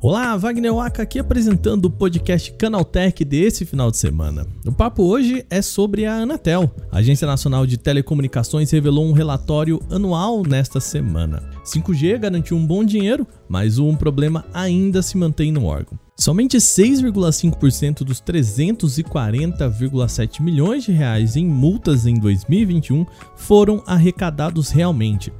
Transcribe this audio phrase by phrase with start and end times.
[0.00, 4.44] Olá, Wagner Waka aqui apresentando o podcast Canaltech desse final de semana.
[4.66, 6.68] O papo hoje é sobre a Anatel.
[6.90, 11.48] A Agência Nacional de Telecomunicações revelou um relatório anual nesta semana.
[11.64, 15.96] 5G garantiu um bom dinheiro, mas um problema ainda se mantém no órgão.
[16.22, 25.32] Somente 6,5% dos 340,7 milhões de reais em multas em 2021 foram arrecadados realmente.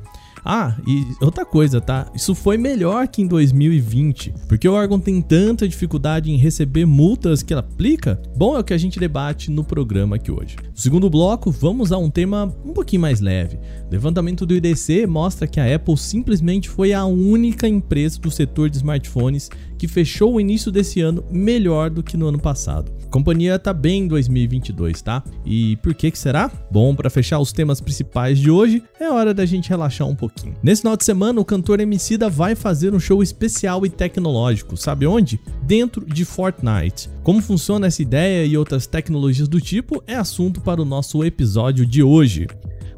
[0.45, 2.11] Ah, e outra coisa, tá?
[2.13, 7.45] Isso foi melhor que em 2020, porque o órgão tem tanta dificuldade em receber multas
[7.45, 8.21] que ela aplica.
[8.37, 10.57] Bom, é o que a gente debate no programa aqui hoje.
[10.69, 13.57] No segundo bloco, vamos a um tema um pouquinho mais leve.
[13.87, 18.69] O levantamento do IDC mostra que a Apple simplesmente foi a única empresa do setor
[18.69, 19.49] de smartphones
[19.83, 22.93] que fechou o início desse ano melhor do que no ano passado.
[23.05, 25.25] A companhia tá bem em 2022, tá?
[25.45, 26.49] E por que que será?
[26.71, 30.55] Bom, para fechar os temas principais de hoje, é hora da gente relaxar um pouquinho.
[30.63, 35.05] Nesse final de semana, o cantor Emicida vai fazer um show especial e tecnológico, sabe
[35.05, 35.41] onde?
[35.65, 37.11] Dentro de Fortnite.
[37.25, 41.85] Como funciona essa ideia e outras tecnologias do tipo é assunto para o nosso episódio
[41.85, 42.47] de hoje.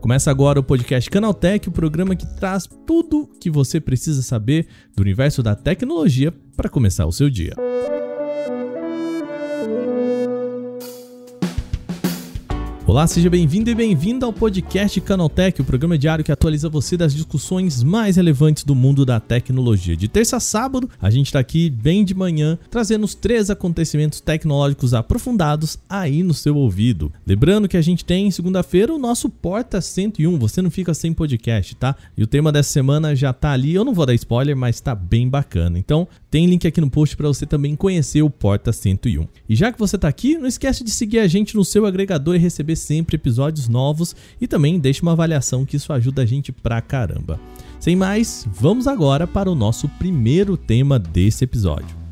[0.04, 5.00] Começa agora o podcast Canaltech, o programa que traz tudo que você precisa saber do
[5.00, 7.54] universo da tecnologia para começar o seu dia.
[12.94, 17.12] Olá, seja bem-vindo e bem-vinda ao podcast Canaltech, o programa diário que atualiza você das
[17.12, 19.96] discussões mais relevantes do mundo da tecnologia.
[19.96, 24.20] De terça a sábado, a gente está aqui bem de manhã, trazendo os três acontecimentos
[24.20, 27.12] tecnológicos aprofundados aí no seu ouvido.
[27.26, 31.74] Lembrando que a gente tem segunda-feira o nosso Porta 101, você não fica sem podcast,
[31.74, 31.96] tá?
[32.16, 34.94] E o tema dessa semana já tá ali, eu não vou dar spoiler, mas tá
[34.94, 35.80] bem bacana.
[35.80, 39.26] Então, tem link aqui no post para você também conhecer o Porta 101.
[39.48, 42.36] E já que você tá aqui, não esquece de seguir a gente no seu agregador
[42.36, 46.52] e receber sempre episódios novos e também deixe uma avaliação que isso ajuda a gente
[46.52, 47.40] pra caramba.
[47.80, 52.04] Sem mais, vamos agora para o nosso primeiro tema desse episódio.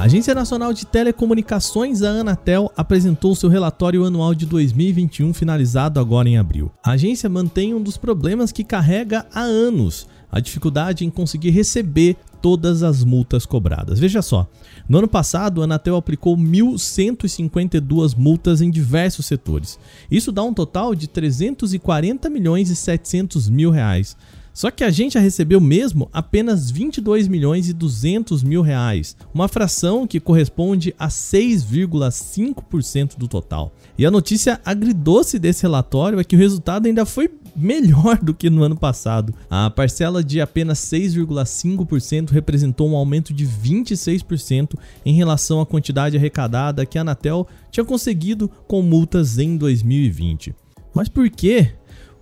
[0.00, 6.26] A Agência Nacional de Telecomunicações, a Anatel, apresentou seu relatório anual de 2021 finalizado agora
[6.26, 6.72] em abril.
[6.82, 12.16] A agência mantém um dos problemas que carrega há anos, a dificuldade em conseguir receber
[12.40, 13.98] todas as multas cobradas.
[13.98, 14.48] Veja só,
[14.88, 19.78] no ano passado a Anatel aplicou 1.152 multas em diversos setores.
[20.10, 24.16] Isso dá um total de 340 milhões e 700 mil reais.
[24.52, 29.46] Só que a gente já recebeu mesmo apenas 22 milhões e 200 mil reais, uma
[29.48, 33.72] fração que corresponde a 6,5% do total.
[33.96, 38.50] E a notícia agridoce desse relatório é que o resultado ainda foi melhor do que
[38.50, 39.34] no ano passado.
[39.48, 44.74] A parcela de apenas 6,5% representou um aumento de 26%
[45.04, 50.54] em relação à quantidade arrecadada que a Anatel tinha conseguido com multas em 2020.
[50.94, 51.70] Mas por que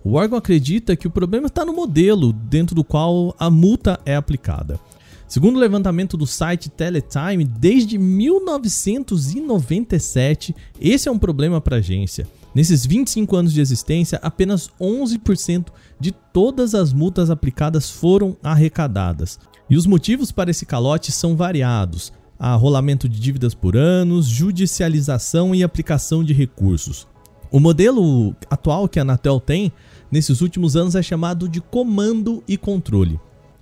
[0.03, 4.15] o órgão acredita que o problema está no modelo dentro do qual a multa é
[4.15, 4.79] aplicada.
[5.27, 12.27] Segundo o levantamento do site Teletime, desde 1997, esse é um problema para a agência.
[12.55, 15.67] Nesses 25 anos de existência, apenas 11%
[15.99, 19.37] de todas as multas aplicadas foram arrecadadas.
[19.69, 22.11] E os motivos para esse calote são variados:
[22.57, 27.07] rolamento de dívidas por anos, judicialização e aplicação de recursos.
[27.51, 29.71] O modelo atual que a Anatel tem
[30.11, 33.19] nesses últimos anos é chamado de comando e controle.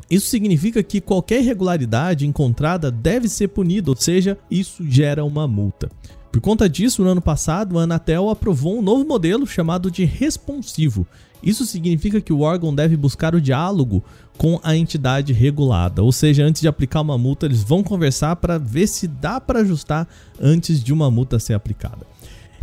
[0.09, 5.89] Isso significa que qualquer irregularidade encontrada deve ser punida, ou seja, isso gera uma multa.
[6.31, 11.07] Por conta disso, no ano passado, a Anatel aprovou um novo modelo chamado de responsivo.
[11.41, 14.03] Isso significa que o órgão deve buscar o diálogo
[14.37, 18.57] com a entidade regulada, ou seja, antes de aplicar uma multa, eles vão conversar para
[18.57, 20.07] ver se dá para ajustar
[20.39, 22.05] antes de uma multa ser aplicada.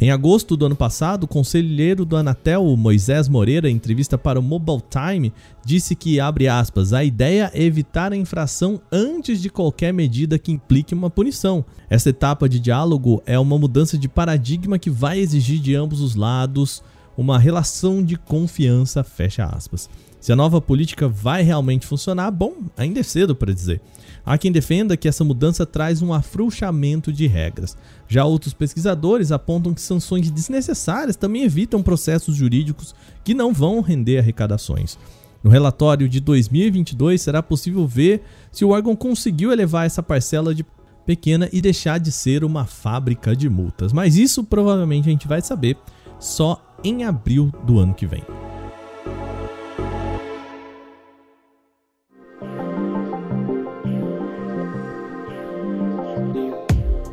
[0.00, 4.42] Em agosto do ano passado, o conselheiro do Anatel, Moisés Moreira, em entrevista para o
[4.42, 5.32] Mobile Time,
[5.64, 10.50] disse que, abre aspas, a ideia é evitar a infração antes de qualquer medida que
[10.50, 11.64] implique uma punição.
[11.88, 16.16] Essa etapa de diálogo é uma mudança de paradigma que vai exigir de ambos os
[16.16, 16.82] lados
[17.16, 19.88] uma relação de confiança, fecha aspas.
[20.24, 23.82] Se a nova política vai realmente funcionar, bom, ainda é cedo para dizer.
[24.24, 27.76] Há quem defenda que essa mudança traz um afrouxamento de regras.
[28.08, 34.16] Já outros pesquisadores apontam que sanções desnecessárias também evitam processos jurídicos que não vão render
[34.16, 34.96] arrecadações.
[35.42, 40.64] No relatório de 2022 será possível ver se o órgão conseguiu elevar essa parcela de
[41.04, 43.92] pequena e deixar de ser uma fábrica de multas.
[43.92, 45.76] Mas isso provavelmente a gente vai saber
[46.18, 48.22] só em abril do ano que vem.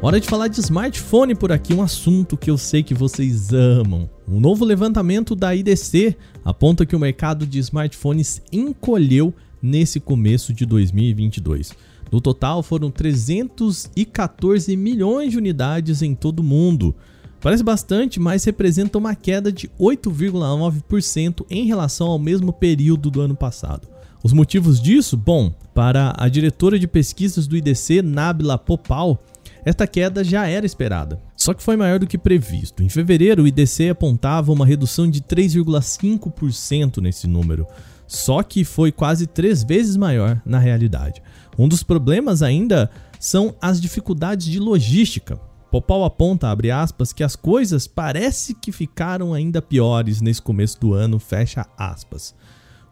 [0.04, 4.10] Hora de falar de smartphone por aqui, um assunto que eu sei que vocês amam.
[4.28, 9.32] Um novo levantamento da IDC aponta que o mercado de smartphones encolheu
[9.62, 11.74] nesse começo de 2022.
[12.12, 16.96] No total, foram 314 milhões de unidades em todo o mundo.
[17.40, 23.36] Parece bastante, mas representa uma queda de 8,9% em relação ao mesmo período do ano
[23.36, 23.88] passado.
[24.24, 25.16] Os motivos disso?
[25.16, 29.24] Bom, para a diretora de pesquisas do IDC, Nabila Popal,
[29.64, 32.82] esta queda já era esperada, só que foi maior do que previsto.
[32.82, 37.68] Em fevereiro, o IDC apontava uma redução de 3,5% nesse número,
[38.08, 41.22] só que foi quase três vezes maior na realidade.
[41.58, 45.40] Um dos problemas ainda são as dificuldades de logística.
[45.70, 50.94] Popal aponta, abre aspas, que as coisas parece que ficaram ainda piores nesse começo do
[50.94, 52.36] ano, fecha aspas.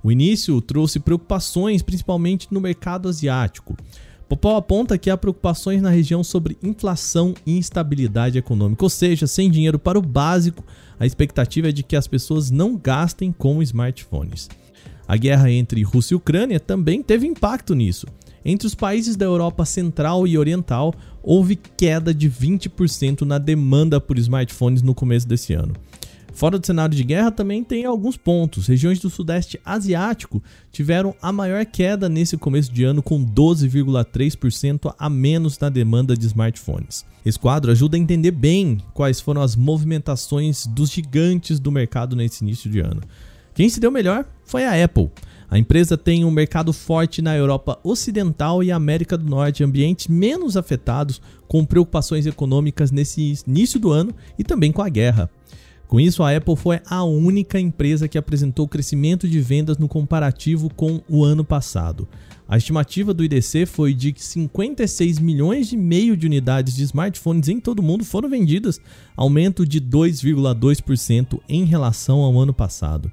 [0.01, 3.75] O início trouxe preocupações, principalmente no mercado asiático.
[4.29, 9.49] Popó aponta que há preocupações na região sobre inflação e instabilidade econômica, ou seja, sem
[9.49, 10.63] dinheiro para o básico,
[10.99, 14.47] a expectativa é de que as pessoas não gastem com smartphones.
[15.07, 18.05] A guerra entre Rússia e Ucrânia também teve impacto nisso.
[18.45, 20.93] Entre os países da Europa Central e Oriental,
[21.23, 25.73] houve queda de 20% na demanda por smartphones no começo desse ano.
[26.33, 28.67] Fora do cenário de guerra, também tem alguns pontos.
[28.67, 30.41] Regiões do Sudeste Asiático
[30.71, 36.25] tiveram a maior queda nesse começo de ano, com 12,3% a menos na demanda de
[36.25, 37.05] smartphones.
[37.25, 42.43] Esse quadro ajuda a entender bem quais foram as movimentações dos gigantes do mercado nesse
[42.43, 43.01] início de ano.
[43.53, 45.09] Quem se deu melhor foi a Apple.
[45.51, 50.55] A empresa tem um mercado forte na Europa Ocidental e América do Norte, ambientes menos
[50.55, 55.29] afetados com preocupações econômicas nesse início do ano e também com a guerra.
[55.89, 60.71] Com isso, a Apple foi a única empresa que apresentou crescimento de vendas no comparativo
[60.71, 62.07] com o ano passado.
[62.47, 67.49] A estimativa do IDC foi de que 56 milhões e meio de unidades de smartphones
[67.49, 68.79] em todo o mundo foram vendidas,
[69.17, 73.11] aumento de 2,2% em relação ao ano passado.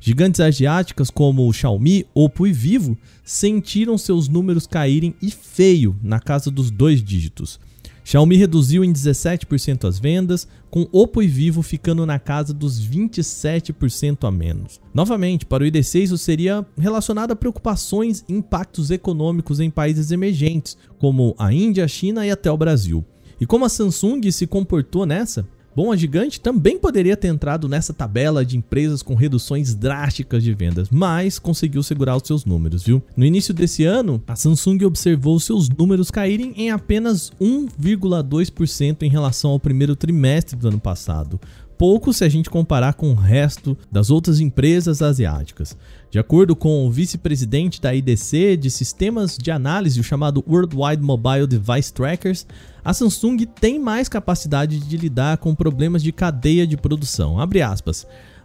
[0.00, 6.18] Gigantes asiáticas como o Xiaomi, Oppo e Vivo sentiram seus números caírem e feio na
[6.18, 7.60] casa dos dois dígitos.
[8.06, 14.28] Xiaomi reduziu em 17% as vendas, com Oppo e Vivo ficando na casa dos 27%
[14.28, 14.80] a menos.
[14.94, 20.78] Novamente, para o IDC isso seria relacionado a preocupações e impactos econômicos em países emergentes,
[21.00, 23.04] como a Índia, a China e até o Brasil.
[23.40, 25.44] E como a Samsung se comportou nessa?
[25.76, 30.54] Bom, a Gigante também poderia ter entrado nessa tabela de empresas com reduções drásticas de
[30.54, 33.02] vendas, mas conseguiu segurar os seus números, viu?
[33.14, 39.50] No início desse ano, a Samsung observou seus números caírem em apenas 1,2% em relação
[39.50, 41.38] ao primeiro trimestre do ano passado,
[41.78, 45.76] pouco se a gente comparar com o resto das outras empresas asiáticas.
[46.10, 51.46] De acordo com o vice-presidente da IDC de sistemas de análise, o chamado Worldwide Mobile
[51.46, 52.46] Device Trackers,
[52.84, 57.36] a Samsung tem mais capacidade de lidar com problemas de cadeia de produção.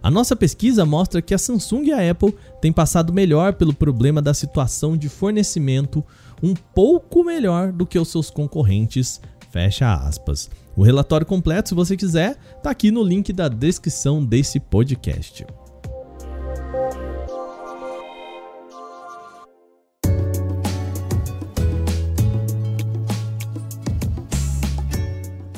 [0.02, 4.20] A nossa pesquisa mostra que a Samsung e a Apple têm passado melhor pelo problema
[4.20, 6.04] da situação de fornecimento,
[6.42, 9.20] um pouco melhor do que os seus concorrentes.
[9.50, 10.50] Fecha aspas.
[10.74, 15.44] O relatório completo, se você quiser, está aqui no link da descrição desse podcast.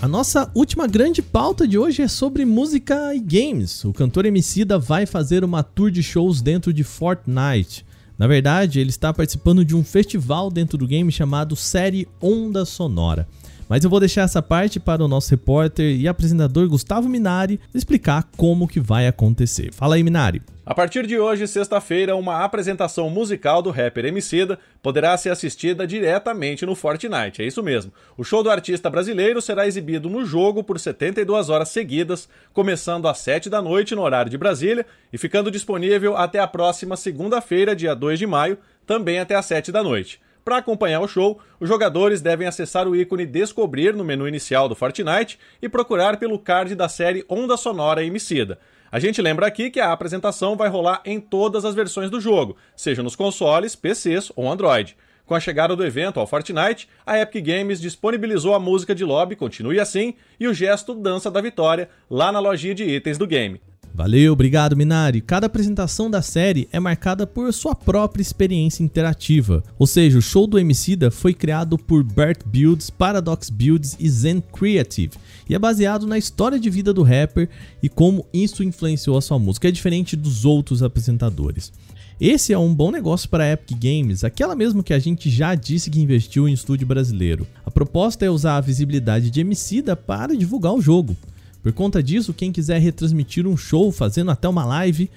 [0.02, 3.84] A nossa última grande pauta de hoje é sobre música e games.
[3.84, 7.86] O cantor Emicida vai fazer uma tour de shows dentro de Fortnite.
[8.18, 13.26] Na verdade, ele está participando de um festival dentro do game chamado Série Onda Sonora.
[13.68, 18.28] Mas eu vou deixar essa parte para o nosso repórter e apresentador Gustavo Minari explicar
[18.36, 19.72] como que vai acontecer.
[19.72, 20.42] Fala aí, Minari.
[20.66, 26.64] A partir de hoje, sexta-feira, uma apresentação musical do rapper Emicida poderá ser assistida diretamente
[26.64, 27.92] no Fortnite, é isso mesmo.
[28.16, 33.18] O show do artista brasileiro será exibido no jogo por 72 horas seguidas, começando às
[33.18, 37.94] 7 da noite no horário de Brasília e ficando disponível até a próxima segunda-feira, dia
[37.94, 38.56] 2 de maio,
[38.86, 40.18] também até às 7 da noite.
[40.44, 44.74] Para acompanhar o show, os jogadores devem acessar o ícone Descobrir no menu inicial do
[44.74, 48.58] Fortnite e procurar pelo card da série Onda Sonora Emicida.
[48.92, 52.58] A gente lembra aqui que a apresentação vai rolar em todas as versões do jogo,
[52.76, 54.94] seja nos consoles, PCs ou Android.
[55.24, 59.34] Com a chegada do evento ao Fortnite, a Epic Games disponibilizou a música de lobby
[59.34, 63.62] Continue Assim e o gesto Dança da Vitória lá na lojinha de itens do game.
[63.96, 65.20] Valeu, obrigado Minari.
[65.20, 69.62] Cada apresentação da série é marcada por sua própria experiência interativa.
[69.78, 74.42] Ou seja, o show do Emicida foi criado por Bert Builds, Paradox Builds e Zen
[74.52, 75.12] Creative
[75.48, 77.48] e é baseado na história de vida do rapper
[77.80, 79.68] e como isso influenciou a sua música.
[79.68, 81.72] É diferente dos outros apresentadores.
[82.20, 85.54] Esse é um bom negócio para a Epic Games, aquela mesmo que a gente já
[85.54, 87.46] disse que investiu em estúdio brasileiro.
[87.64, 91.16] A proposta é usar a visibilidade de Emicida para divulgar o jogo.
[91.64, 95.10] Por conta disso, quem quiser retransmitir um show fazendo até uma live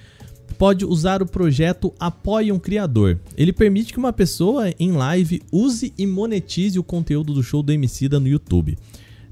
[0.56, 3.20] pode usar o projeto Apoie um Criador.
[3.36, 7.70] Ele permite que uma pessoa em live use e monetize o conteúdo do show do
[7.70, 8.78] Emicida no YouTube.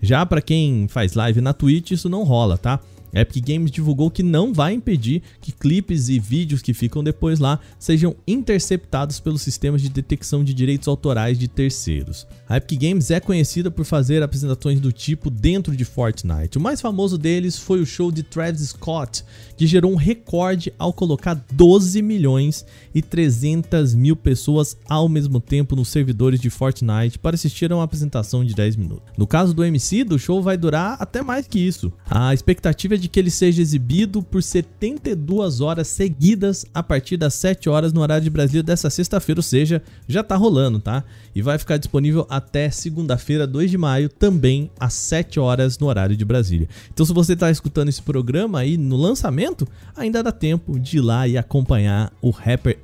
[0.02, 2.80] Já para quem faz live na Twitch, isso não rola, tá?
[3.20, 7.58] Epic Games divulgou que não vai impedir que clipes e vídeos que ficam depois lá
[7.78, 12.26] sejam interceptados pelos sistemas de detecção de direitos autorais de terceiros.
[12.48, 16.58] A Epic Games é conhecida por fazer apresentações do tipo dentro de Fortnite.
[16.58, 19.24] O mais famoso deles foi o show de Travis Scott,
[19.56, 25.74] que gerou um recorde ao colocar 12 milhões e 300 mil pessoas ao mesmo tempo
[25.74, 29.06] nos servidores de Fortnite para assistir a uma apresentação de 10 minutos.
[29.16, 31.92] No caso do MC, o show vai durar até mais que isso.
[32.08, 37.34] A expectativa é de que ele seja exibido por 72 horas seguidas a partir das
[37.34, 41.04] 7 horas no horário de Brasília dessa sexta-feira, ou seja, já tá rolando, tá?
[41.34, 46.16] E vai ficar disponível até segunda-feira, 2 de maio, também às 7 horas no horário
[46.16, 46.68] de Brasília.
[46.92, 51.00] Então, se você tá escutando esse programa aí no lançamento, ainda dá tempo de ir
[51.00, 52.78] lá e acompanhar o rapper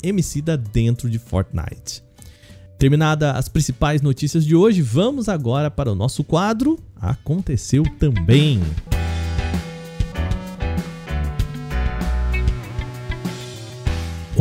[0.45, 2.03] da dentro de Fortnite.
[2.79, 8.61] Terminada as principais notícias de hoje, vamos agora para o nosso quadro Aconteceu também.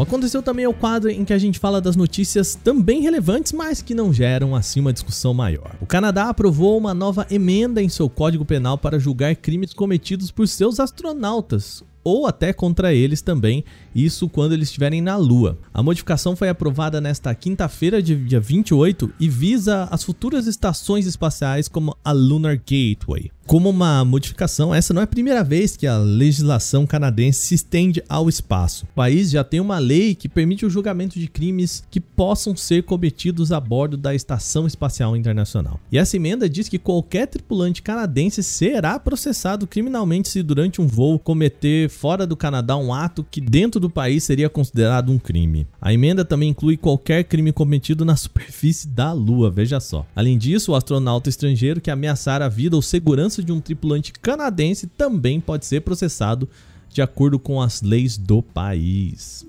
[0.02, 3.94] Aconteceu também o quadro em que a gente fala das notícias também relevantes, mas que
[3.94, 5.76] não geram assim uma discussão maior.
[5.80, 10.48] O Canadá aprovou uma nova emenda em seu Código Penal para julgar crimes cometidos por
[10.48, 15.58] seus astronautas, ou até contra eles também, isso quando eles estiverem na Lua.
[15.74, 21.96] A modificação foi aprovada nesta quinta-feira, dia 28, e visa as futuras estações espaciais como
[22.04, 23.32] a Lunar Gateway.
[23.46, 28.02] Como uma modificação, essa não é a primeira vez que a legislação canadense se estende
[28.08, 28.86] ao espaço.
[28.86, 32.84] O país já tem uma lei que permite o julgamento de crimes que possam ser
[32.84, 35.80] cometidos a bordo da Estação Espacial Internacional.
[35.92, 41.20] E essa emenda diz que qualquer tripulante canadense será processado criminalmente se durante um voo
[41.20, 45.68] cometer fora do Canadá um ato que dentro do país seria considerado um crime.
[45.82, 50.06] A emenda também inclui qualquer crime cometido na superfície da Lua, veja só.
[50.16, 54.88] Além disso, o astronauta estrangeiro que ameaçar a vida ou segurança de um tripulante canadense
[54.88, 56.50] também pode ser processado
[56.90, 59.46] de acordo com as leis do país.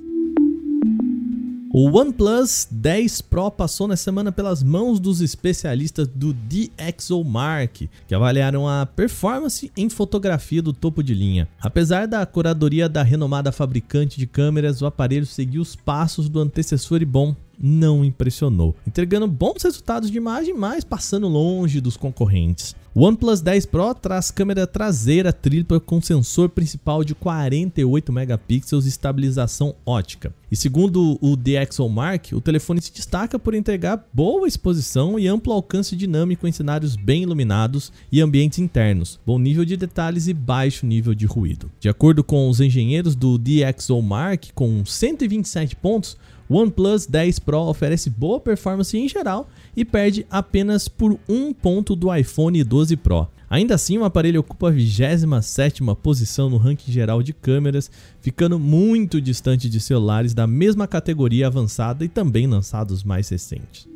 [1.74, 8.68] O OnePlus 10 Pro passou na semana pelas mãos dos especialistas do DxOMark, que avaliaram
[8.68, 11.48] a performance em fotografia do topo de linha.
[11.58, 17.00] Apesar da curadoria da renomada fabricante de câmeras, o aparelho seguiu os passos do antecessor
[17.00, 22.74] e bom, não impressionou, entregando bons resultados de imagem, mas passando longe dos concorrentes.
[22.94, 28.90] O OnePlus 10 Pro traz câmera traseira tripla com sensor principal de 48 megapixels e
[28.90, 30.34] estabilização ótica.
[30.50, 35.96] E segundo o DxOMark, o telefone se destaca por entregar boa exposição e amplo alcance
[35.96, 41.14] dinâmico em cenários bem iluminados e ambientes internos, bom nível de detalhes e baixo nível
[41.14, 41.70] de ruído.
[41.80, 46.18] De acordo com os engenheiros do DxOMark, com 127 pontos,
[46.52, 52.14] OnePlus 10 Pro oferece boa performance em geral e perde apenas por um ponto do
[52.14, 53.28] iPhone 12 Pro.
[53.48, 57.90] Ainda assim, o aparelho ocupa a 27ª posição no ranking geral de câmeras,
[58.20, 63.91] ficando muito distante de celulares da mesma categoria avançada e também lançados mais recentes.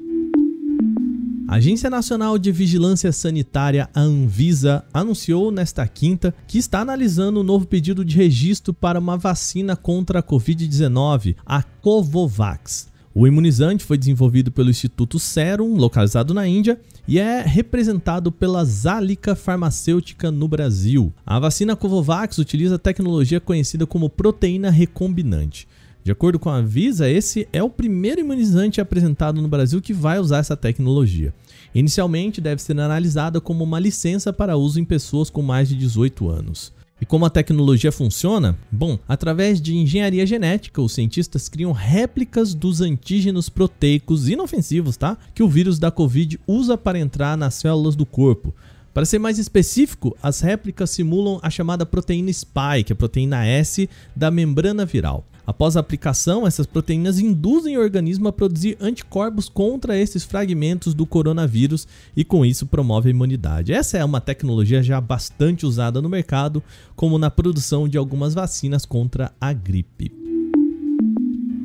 [1.49, 7.45] A Agência Nacional de Vigilância Sanitária, a Anvisa, anunciou nesta quinta que está analisando um
[7.45, 12.89] novo pedido de registro para uma vacina contra a Covid-19, a Covovax.
[13.15, 19.37] O imunizante foi desenvolvido pelo Instituto Serum, localizado na Índia, e é representado pela Zalica
[19.37, 21.13] Farmacêutica no Brasil.
[21.25, 25.69] A vacina Covovax utiliza tecnologia conhecida como proteína recombinante.
[26.07, 30.21] De acordo com a Visa, esse é o primeiro imunizante apresentado no Brasil que vai
[30.21, 31.35] usar essa tecnologia.
[31.75, 36.31] Inicialmente, deve ser analisada como uma licença para uso em pessoas com mais de 18
[36.31, 36.73] anos.
[37.01, 38.57] E como a tecnologia funciona?
[38.71, 45.19] Bom, através de engenharia genética, os cientistas criam réplicas dos antígenos proteicos inofensivos, tá?
[45.35, 48.55] Que o vírus da Covid usa para entrar nas células do corpo.
[48.97, 54.31] Para ser mais específico, as réplicas simulam a chamada proteína spike, a proteína S da
[54.31, 55.23] membrana viral.
[55.47, 61.05] Após a aplicação, essas proteínas induzem o organismo a produzir anticorpos contra esses fragmentos do
[61.05, 61.87] coronavírus
[62.17, 63.71] e com isso promove a imunidade.
[63.71, 66.63] Essa é uma tecnologia já bastante usada no mercado,
[66.95, 70.26] como na produção de algumas vacinas contra a gripe.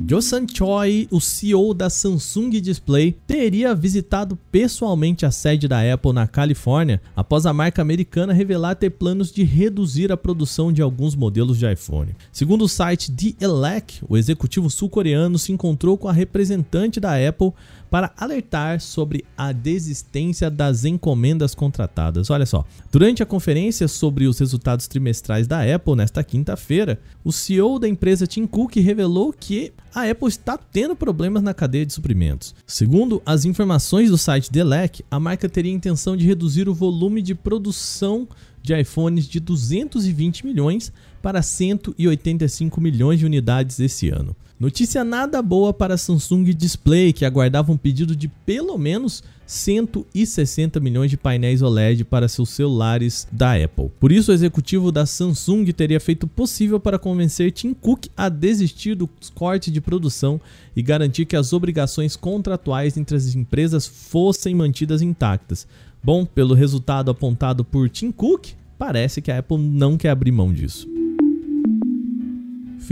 [0.04, 6.26] Joseon Choi, o CEO da Samsung Display, teria visitado pessoalmente a sede da Apple na
[6.26, 11.56] Califórnia após a marca americana revelar ter planos de reduzir a produção de alguns modelos
[11.56, 12.16] de iPhone.
[12.32, 17.52] Segundo o site The Elec, o executivo sul-coreano se encontrou com a representante da Apple
[17.92, 22.30] para alertar sobre a desistência das encomendas contratadas.
[22.30, 27.78] Olha só, durante a conferência sobre os resultados trimestrais da Apple nesta quinta-feira, o CEO
[27.78, 32.54] da empresa Tim Cook revelou que a Apple está tendo problemas na cadeia de suprimentos.
[32.66, 37.34] Segundo as informações do site Delec, a marca teria intenção de reduzir o volume de
[37.34, 38.26] produção
[38.62, 44.34] de iPhones de 220 milhões para 185 milhões de unidades esse ano.
[44.62, 50.78] Notícia nada boa para a Samsung Display, que aguardava um pedido de pelo menos 160
[50.78, 53.90] milhões de painéis OLED para seus celulares da Apple.
[53.98, 58.28] Por isso, o executivo da Samsung teria feito o possível para convencer Tim Cook a
[58.28, 60.40] desistir do corte de produção
[60.76, 65.66] e garantir que as obrigações contratuais entre as empresas fossem mantidas intactas.
[66.00, 70.52] Bom, pelo resultado apontado por Tim Cook, parece que a Apple não quer abrir mão
[70.52, 71.01] disso.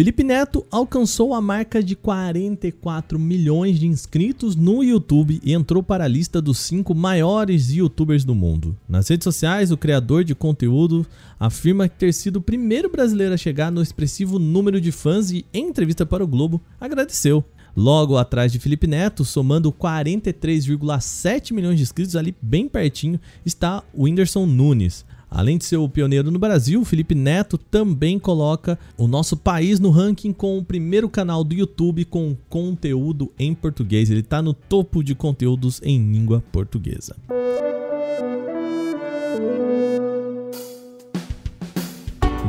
[0.00, 6.04] Felipe Neto alcançou a marca de 44 milhões de inscritos no YouTube e entrou para
[6.04, 8.74] a lista dos cinco maiores youtubers do mundo.
[8.88, 11.06] Nas redes sociais, o criador de conteúdo
[11.38, 15.68] afirma ter sido o primeiro brasileiro a chegar no expressivo número de fãs e, em
[15.68, 17.44] entrevista para o Globo, agradeceu.
[17.76, 24.04] Logo atrás de Felipe Neto, somando 43,7 milhões de inscritos, ali bem pertinho, está o
[24.04, 25.04] Whindersson Nunes.
[25.30, 29.90] Além de ser o pioneiro no Brasil, Felipe Neto também coloca o nosso país no
[29.90, 34.10] ranking com o primeiro canal do YouTube com conteúdo em português.
[34.10, 37.14] Ele está no topo de conteúdos em língua portuguesa.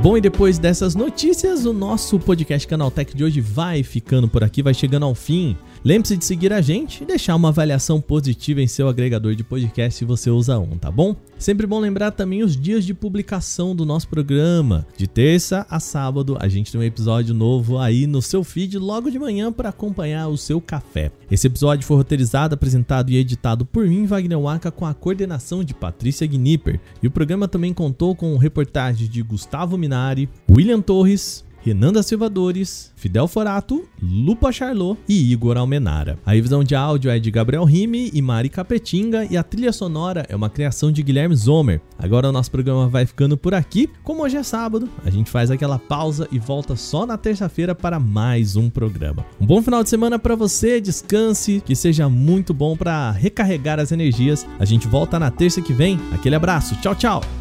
[0.01, 4.63] Bom, e depois dessas notícias, o nosso podcast Canaltech de hoje vai ficando por aqui,
[4.63, 5.55] vai chegando ao fim.
[5.85, 9.99] Lembre-se de seguir a gente e deixar uma avaliação positiva em seu agregador de podcast
[9.99, 11.15] se você usa um, tá bom?
[11.37, 14.85] Sempre bom lembrar também os dias de publicação do nosso programa.
[14.95, 19.09] De terça a sábado, a gente tem um episódio novo aí no seu feed logo
[19.09, 21.11] de manhã para acompanhar o seu café.
[21.31, 25.73] Esse episódio foi roteirizado, apresentado e editado por mim, Wagner Waka, com a coordenação de
[25.73, 26.79] Patrícia Gnipper.
[27.01, 32.27] E o programa também contou com reportagens de Gustavo Minari, William Torres, Renan da Silva
[32.29, 36.17] Dores, Fidel Forato, Lupa Charlot e Igor Almenara.
[36.25, 40.25] A revisão de áudio é de Gabriel Rime e Mari Capetinga e a trilha sonora
[40.27, 41.81] é uma criação de Guilherme Zomer.
[41.99, 43.87] Agora o nosso programa vai ficando por aqui.
[44.01, 47.99] Como hoje é sábado, a gente faz aquela pausa e volta só na terça-feira para
[47.99, 49.25] mais um programa.
[49.39, 53.91] Um bom final de semana para você, descanse, que seja muito bom para recarregar as
[53.91, 54.47] energias.
[54.57, 55.99] A gente volta na terça que vem.
[56.11, 57.40] Aquele abraço, tchau, tchau.